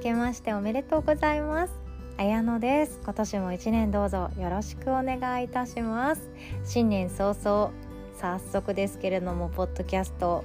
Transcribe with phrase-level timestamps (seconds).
[0.00, 1.74] けましておめでとうございます。
[2.16, 3.00] 綾乃です。
[3.04, 6.30] 今年も一年どうぞよろしくお願いいたします。
[6.64, 7.70] 新年早々
[8.18, 10.42] 早速ですけれどもポッドキャスト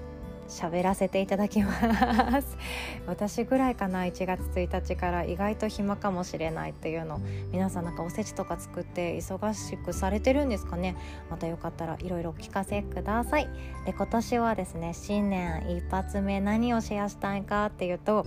[0.47, 2.57] 喋らせていただきます。
[3.07, 5.23] 私ぐらいかな1月1日から。
[5.23, 7.19] 意外と暇かもしれないっていうの。
[7.51, 10.95] 皆さんなんかおせちとか作って忙しくされてるんですかね。
[11.29, 13.49] またよかったらいろいろお聞かせください。
[13.85, 18.25] で今年はですね新年一発目何をシェアしたいかっていうと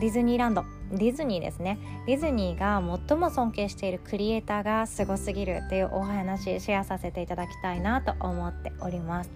[0.00, 0.64] ディズニーランド。
[0.96, 1.78] ディズニーですね。
[2.06, 9.30] ディズニーが最も尊敬しているクリエイターがすごすぎるっていうお話シェアさせていただきたいなと思っております。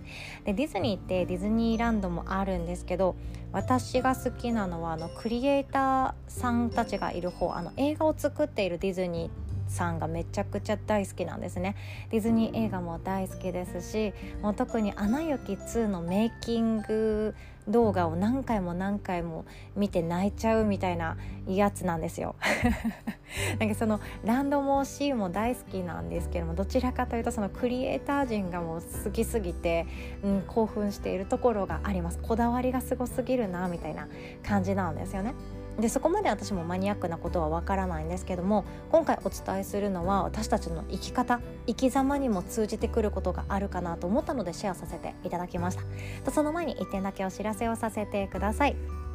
[0.45, 3.17] でディズニーってディズニーランドもあるんですけど
[3.53, 11.77] 私が好きなのはあのクリエイターさんたちがいる方あの映画を作っているディズニーってさんがめちゃくちゃ大好きなんですね。
[12.11, 17.35] ディズニー映画も大好きですしもう特に「アナ雪2」のメイキング
[17.69, 19.45] 動画を何回も何回も
[19.77, 22.35] 見て泣いちゃうみたいなやつなんですよ。
[23.61, 29.87] なんかそのランドもシーンも大好きなんですけどもどちらかというとそのクリエイター陣がもう好きすぎて、
[30.23, 32.19] うん、興奮しているところがあります。
[32.19, 34.09] こだわりがすごすぎるなみたいな
[34.43, 35.35] 感じなんですよね。
[35.79, 45.79] でそこまで私もマニアックなことはわからないんですけども今回お伝えするのは私たちの生き方生き様にも通じてくることがあるかなと思ったのでシェアさせていただきまし
[46.25, 46.31] た。
[46.31, 49.08] その前に1点だけお知らせをさせてください。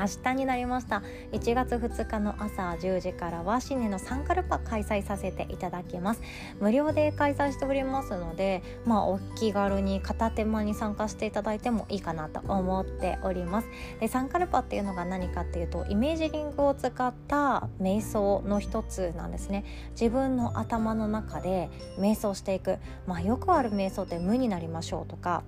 [0.00, 1.02] 明日になりました。
[1.32, 6.22] 1月2日の朝10時からは新年のサンカルパ開催させていただきます。
[6.58, 13.68] 無料で開催しておりますのでまあお気軽に片手間に参加していただいてもいいかなと思っております。
[14.00, 19.66] でサンカルパっていうのが何かっていうとイメージリングを使った瞑想の一つなんですね。
[19.90, 22.78] 自分の頭の中で瞑想していく。
[23.06, 25.42] まあよくある瞑想って無になりましょうとか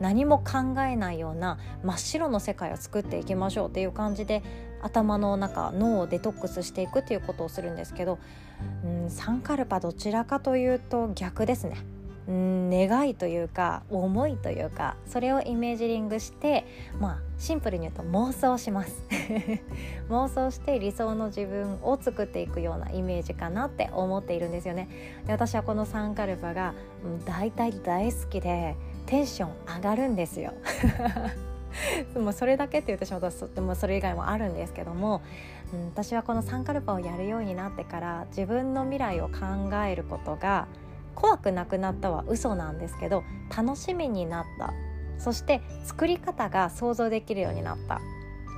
[0.00, 4.42] 何も考えないような真っ白の世界を作っていきましょうっていう感じで
[4.82, 8.18] 頭の中脳をデトックスしていくっていうことをするんですけど
[8.84, 11.76] うんサンカルパどちらかというと逆ですね。
[12.30, 16.66] ん願いというか思いというかそれをイメージリングして
[16.98, 19.04] まあシンプルに言うと妄想します
[20.10, 24.88] 妄想して理想の自分を作っていくようなイメージかなって思っているんですよね
[25.26, 26.74] で私はこのサンカルパが
[27.26, 28.74] 大体大好きで
[29.06, 30.52] テンション上がるんですよ。
[32.16, 35.20] もうそれだけって言ってしまうともそれ以外もあるんですけども、
[35.74, 40.68] うん、私はこのサンカルパをやるようになってから自分の未来を考えることが
[41.14, 43.24] 怖くなくなったは嘘なんですけど
[43.54, 44.72] 楽しみになった。
[45.18, 48.00] そして作り方が想像できるようになった。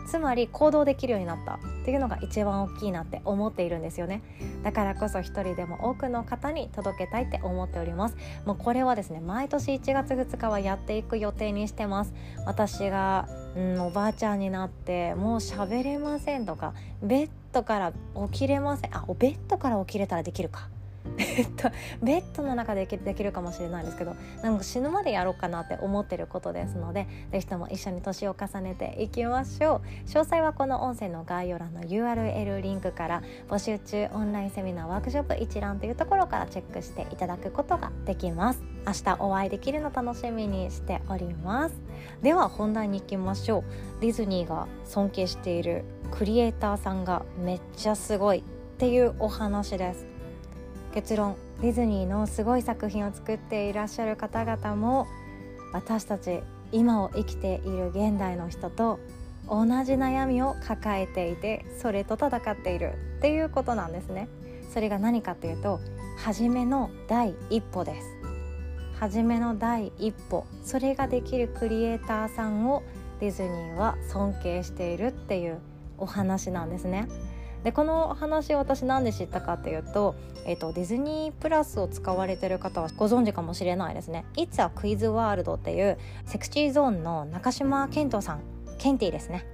[0.09, 4.23] つまり行動できるようになったっていうのが一番大きいなって思っているんですよね。
[4.63, 8.17] だからこそ一人でも多くの方に届けたいって思っております。
[8.47, 12.15] もうこれはですね毎年1月2日はやっていく予定にしてます。
[12.47, 17.93] 私が、うん、おばあちゃんになってもう喋れませんとかベッドから
[18.31, 18.97] 起きれません。
[18.97, 20.69] あベッドから起きれたらできるか。
[21.19, 21.71] えっと、
[22.03, 30.09] ベッドの中でできるかもしれないんですけどなんか死ぬまでやろうかなって思ってることですので是非とも一緒に年を重ねていきましょう。
[30.09, 38.63] 詳細はこの音声の概要欄の URL リンクから募集中オンラインセミナーワークショップ一覧というところからチェックしていただくことができます。
[38.87, 41.75] 明日お会いできるの楽しみにしております。
[42.23, 44.01] では本題に行きましょう。
[44.01, 48.43] ディズニーが尊敬しているクリエイターさんがめっちゃすごいっ
[48.79, 50.18] ていうお話です。
[50.99, 51.37] 結論。
[51.63, 55.07] ディズニーのすごい作品を作っていらっしゃる方々も
[55.73, 56.41] 私たち
[56.73, 58.99] 今を生きている現代の人と
[59.49, 62.95] 同じ悩みを抱えていてそれと戦っている。
[63.19, 64.29] っていうことなんですね。
[64.75, 65.79] それが何かというと
[66.17, 68.09] 初めの第一歩です。
[68.99, 70.47] 初めの第一歩。
[70.65, 72.83] それができるクリエイターさんを
[73.21, 75.61] ディズニーは尊敬しているっていう
[75.97, 77.07] お話なんですね。
[77.65, 80.15] でこの話を私何で知ったかっていうと,、
[80.47, 88.41] えーと、ディズニープラスを使われてる方はご存知かもしれないですね「It's a Quiz World」っていうセクシーゾーンの中島健人さん
[88.79, 89.45] ケンティですね。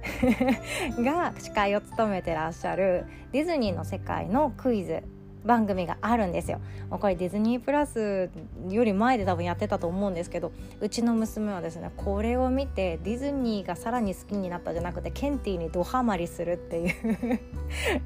[1.03, 5.03] が司会を務めてらっしゃるディズニーの世界のクイズ
[5.45, 6.59] 番組があるんですよ。
[6.89, 8.29] これディズニープラス
[8.69, 10.51] より前で多分やってたと思うんですけど
[10.81, 17.39] うちの娘はですねこれを見てディズニーがさらに好きになったじゃなくてケンティーにドハマりするっていう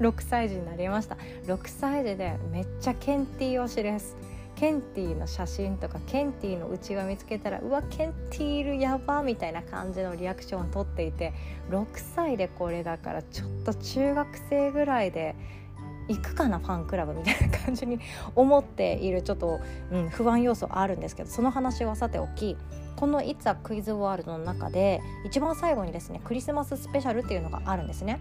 [0.00, 1.16] 6歳児になりました
[1.46, 4.16] 6歳児でめっちゃケンティ推しです
[4.60, 11.32] ケンティの写真とかケンティの内側見つけたらうわケンティールやばみたいな感じのリアクションをとっていて
[11.70, 15.34] 6歳でこれだからちょっと中学生ぐらいで
[16.10, 17.98] 行くかなファンクラブみたいな感じに
[18.34, 19.60] 思っているちょっと、
[19.92, 22.56] うん、不安要素あるんですけどその話はさておき
[22.96, 28.20] この「It's a Quiz World」の中で一番最後にですねクリスマススペシャルっていうのがあるんですね。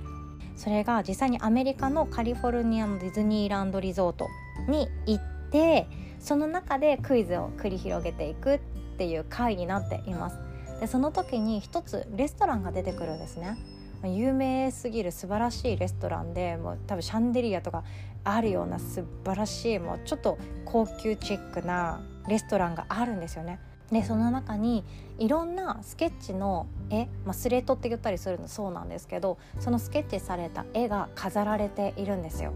[0.55, 4.27] それが実際にアメリカのカリフォルニアのディズニーランドリゾート
[4.67, 5.87] に行って
[6.19, 8.59] その中でクイズを繰り広げていくっ
[8.97, 10.37] ていう回になっています
[10.81, 13.57] でその時に一つレストランが出てくるんですね
[14.03, 17.83] 有名すぎる素晴らしいレストランでもう多分シャンデリアとか
[18.23, 23.59] あるような素晴らしいもうちょっと高級チックなレストランがあるんですよね
[23.91, 24.83] でその中に
[25.17, 32.53] いろんなスケッチの絵、まあ、スレッドって言ったりするのそうなんですけどそのスケッチされた絵が飾られているんですよ。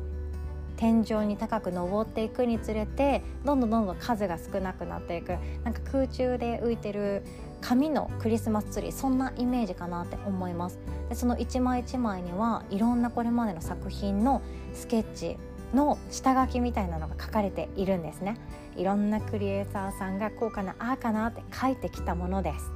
[0.75, 7.23] 天井に高く登っていくにつれてどんどんどんどん数が少なくなっていくなんか空中で浮いてる
[7.63, 10.79] 紙のクリスマスツリーそんなイメージかなって思います。
[11.07, 14.41] でその一枚一枚にはいろんなこれまでの作品の
[14.73, 15.37] スケッチ
[15.73, 18.37] の下書きみたいなのが書かれているんですね。
[18.75, 22.71] いろんなクリエイターさんがこうかなああかなって書いてきたものです。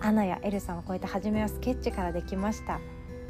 [0.00, 2.80] アナやエルさんはこうやって初めはスケッチからできました。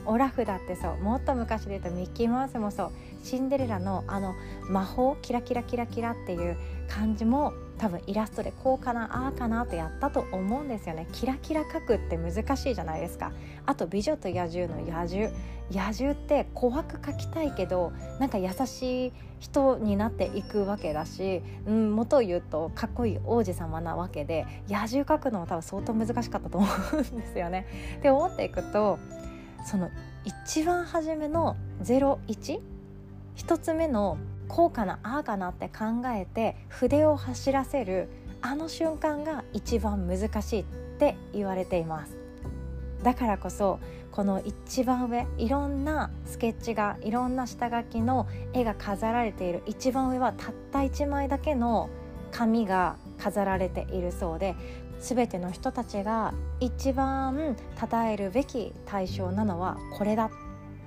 [0.07, 0.97] オラフだってそう。
[0.99, 2.93] もっと昔で言うとミッキーマウスもそう。
[3.23, 4.35] シンデレラのあの
[4.69, 6.57] 魔法キラキラキラキラっていう
[6.89, 13.33] 感じも多分イラストでこうかなああかなってやったと思うんですよねキラキラ描くって難しいじゃないですか
[13.67, 15.31] あと「美女と野獣」の野獣
[15.71, 27.67] 野獣って怖く描きたいけどなんか優しい人になっていくわけだし、うん、元を言うとかっこいい王子様なわけで野獣描くのも多分相当難しかったと思うんですよね。
[27.99, 28.99] って思っていくと
[29.65, 29.91] その
[30.25, 32.61] 一番初めの01
[33.35, 34.19] 一つ目の
[34.49, 38.09] こうかなああかなって考えて筆を走らせる
[38.43, 40.65] あの瞬間が一番難しいっ
[40.99, 42.17] て言われています
[43.03, 43.79] だからこそ
[44.13, 51.91] この一番上いろんなスケッチがいろんな下書きの絵が飾られている一番上はたった1枚だけの
[52.31, 54.55] 紙が飾られているそうで
[55.01, 60.31] 全ての人たちが一番称えるべき対象なのはこれだっ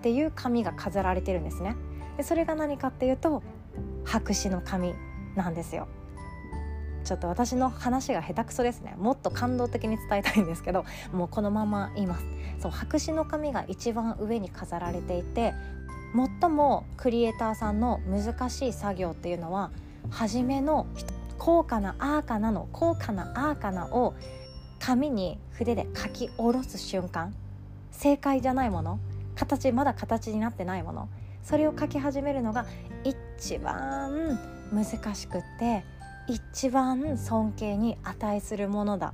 [0.02, 1.76] ていう紙が飾られてるんですね。
[2.18, 3.44] でそれが何かっていうと
[4.04, 4.94] 白紙の紙
[5.36, 5.88] なんですよ。
[7.04, 8.96] ちょっと私の話が下手くそですね。
[8.98, 10.84] もっと感動的に伝えたいんですけど
[11.14, 12.26] もうこのまま言います。
[12.60, 15.54] そう白紙の紙が一番上に飾られていて
[16.42, 19.72] 最もクリエイターさんの難しい作業っていうのは
[20.10, 20.88] 初めの
[21.38, 24.16] 高価なアーカナの高価なアーカナを
[24.80, 27.34] 紙に筆で書き下ろす瞬間。
[27.92, 29.00] 正解じゃないもの。
[29.36, 31.10] 形まだ形になってないもの。
[31.48, 32.66] それを書き始めるのが
[33.06, 34.38] 一番
[34.74, 35.86] 難しくて
[36.28, 39.14] 一番尊敬に値するものだ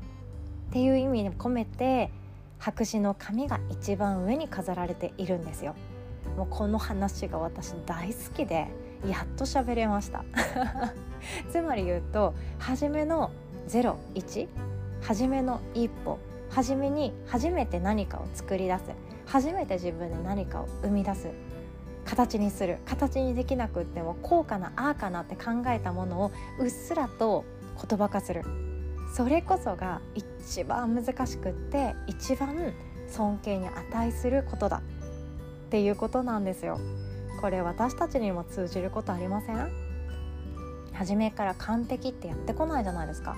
[0.70, 2.10] っていう意味に込めて
[2.58, 5.76] 白紙の紙が一番上に飾られているんですよ。
[6.36, 8.68] もうこの話が私大好きで
[9.08, 10.26] やっと喋れました
[11.52, 13.30] つまり言うと初めの
[13.68, 14.48] 01
[15.02, 16.18] 初めの一歩
[16.50, 18.86] 初めに初めて何かを作り出す
[19.28, 21.28] 初めて自分で何かを生み出す
[22.06, 27.46] 形にする形にできなくってもこうかなああかなって考えたものをうっすらと
[27.90, 28.44] 言葉化する。
[29.16, 32.74] それこそが一番難しくって一番
[33.08, 34.78] 尊敬に値することだ。
[34.78, 36.80] っていうことなんですよ。
[37.42, 39.70] これ私たちにも通じることありません？
[40.94, 43.36] 初めから完璧ってやってこないじゃないですか。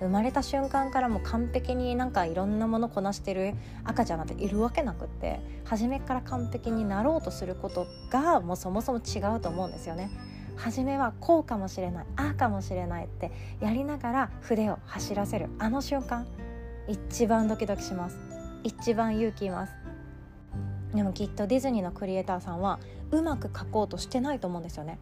[0.00, 3.54] 生まれた瞬間からもう完璧になんかいろんなものこなしてる
[3.84, 10.10] 赤ちゃんなんているわけなくって初めから完璧になろうとすることがもうそもそも違うと思うんですよね。
[10.56, 16.26] 初めはこうかもしれないああかもしれないってやりながら筆を走らせるあの瞬間。
[16.88, 18.18] 一番ドキドキします。
[18.62, 19.72] 一番勇気います。
[20.94, 22.78] でもきっとディズニーのクリエイターさんは
[23.10, 24.98] うまく書こうとしてないと思うんですよね。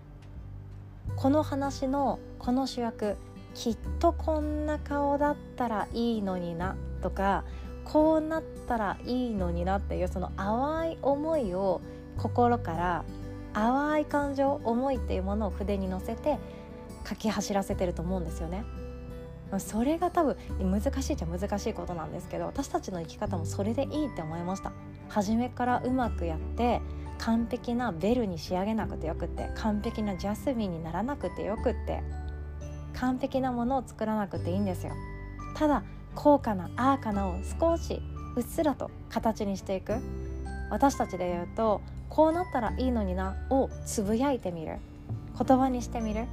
[1.17, 3.17] この話のこの主役
[3.55, 7.45] きっとこんな顔だったらいいのになとか
[7.85, 11.81] こうなったらいいのになっていうその淡い思いを
[12.17, 13.05] 心から
[13.53, 16.39] 淡い感情思いっていうものを筆に乗せて
[17.09, 18.65] 書き走らせてると思うんですよね。
[19.59, 24.73] それが多分難しいっちゃ難しいことなんですけど私たちの生き方もそれでいいって思いました
[25.09, 26.81] 初めからうまくやって
[27.19, 32.03] 完璧なベルに仕上げなくてよくって完璧なジャスミンにならなくてよくって
[32.95, 34.93] 完璧なものを作らなくていいんですよ。
[35.55, 35.83] ただ
[36.15, 38.01] 高価なアーカナを少し
[38.37, 39.95] うっすらと形にしていく。
[40.71, 44.79] 私たちで言うとこうなったらいいのになをつぶやいてみる。
[45.37, 46.27] 言葉にしてみる。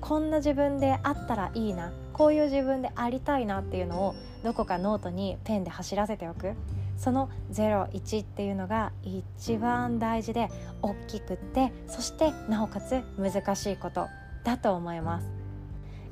[0.00, 1.92] こんな自分であったらいいな。
[2.12, 4.14] こういう自分でありたいなっていうのを
[4.44, 6.54] どこかノートにペンで走らせておく。
[6.96, 10.48] その01っていうのが一番大事で
[10.82, 14.06] 大きくってそしてなおかつ難しいこと
[14.44, 15.45] だと思います。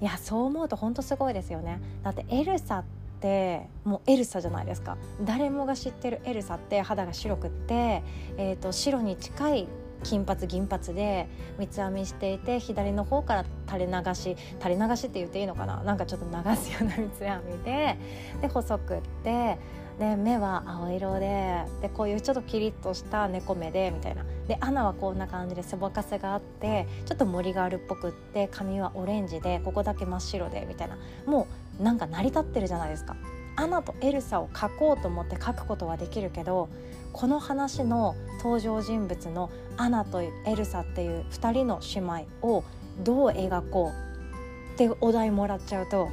[0.04, 1.80] いやそう思うと本当すごいですよね。
[2.02, 2.84] だってエルサっ
[3.22, 4.98] てもうエルサじゃないですか。
[5.22, 8.02] 誰もが知ってるエルサって肌が白くって、
[8.36, 9.68] えーと、白に近い
[10.04, 11.26] 金髪銀髪で
[11.58, 15.82] 三つ編みしていて左の方から垂れ流し垂れ流しって言っていいのかな？
[15.82, 17.98] なんかちょっと流すような三つ編みで
[18.42, 19.58] で細くって
[19.98, 24.24] で目は青色ででこういうちょっとキリッとした猫目でみたいな。
[24.48, 30.98] で穴はこんな感じでそばかせがあってちょっと森があるっぽくって髪はオレンジでここだけ真っ白でみたいな。
[31.26, 31.46] も
[31.80, 33.16] うなんか成り立ってるじゃないですか。
[33.56, 36.68] アナとエルサを描こうと思って描くことはできるけど
[37.14, 42.64] この話の登場人物のアナとエルサっていう2人の姉妹を
[43.04, 46.08] どう描こうってお題もらっちゃうと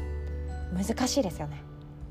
[0.71, 1.63] 難しいですよね。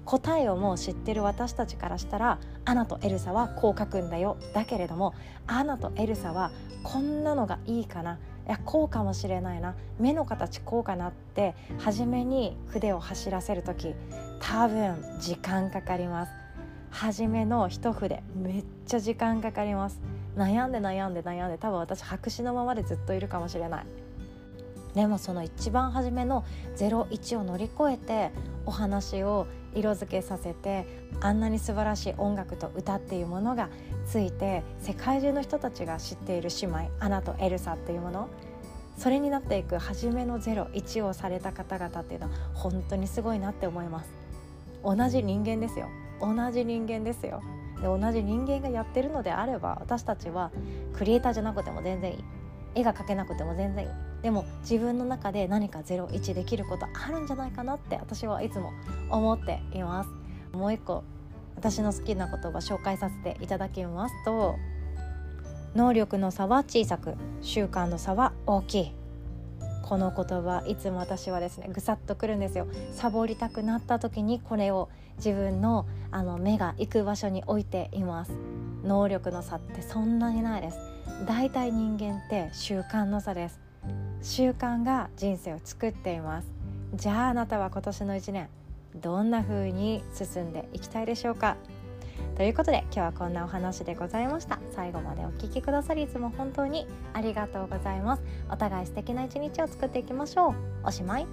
[0.05, 5.15] 答えをもう知ってる私たちからしたらアナとエルサはこう描くんだよだけれども
[5.47, 6.51] アナとエルサは
[6.83, 8.19] こんなのがいいかな。
[8.49, 9.77] いやこうかもしれないな。
[10.01, 13.95] 目の形こうかなって初めに筆を走らせる時
[14.41, 16.40] 多分時間かかります。
[16.91, 20.01] 初めの一筆めっちゃ時間かかります。
[20.37, 23.87] 悩んで悩んで悩んで多分私白紙のままでずっといるかもしれない。
[24.95, 26.45] でもその一番初めの
[26.77, 28.33] 01を乗り越えて
[28.67, 30.85] お話を色付けさせて
[31.21, 33.69] あんなに素晴らしい音楽と歌っていうものが
[34.05, 38.29] ついて世界中の人たちが知っている姉妹アナとエルサっていうもの。
[38.99, 44.13] それになっていく初めの01をされた方々っていうのは本当にすごいなって思います。
[44.85, 45.89] 同じ人間ですよ。
[46.21, 47.43] 同じ人間ですよ。
[47.77, 50.51] で同じ人間がやってるのであれば私たちは
[50.95, 52.25] クリエイターじゃなくても全然いい。
[52.77, 53.91] 絵が描けなくても全然いい。
[54.23, 58.71] でも自分の中で何か01できることあるんじゃないかなって私はいつも
[59.11, 60.11] 思っています。
[60.57, 61.05] もう一個
[61.57, 64.57] 私の好きな言葉紹介させていただきますと
[65.75, 69.00] 能力の差は小さく習慣の差は大きい。
[69.91, 72.69] この言葉いつも私はですねぐさっとくるんですよ。
[72.95, 78.31] サボりたくなった時にこれを自分のあの目が行く場所に置いています。
[78.85, 80.79] 能力の差ってそんなにないです。
[81.27, 83.59] だいたい人間って習慣の差です。
[84.23, 86.49] 習慣が人生を作っています。
[86.95, 88.49] じゃああなたは今年の1年
[88.95, 91.57] どんな風に進んでいきたいでしょうか？
[92.41, 94.59] ということで今日はこんなお話でございました。
[94.75, 98.23] 最後までお聴きくださりいつも本当にありがとうございます。
[98.51, 100.55] お互い素敵な一日を作っていきましょう。
[100.83, 101.27] おしまい。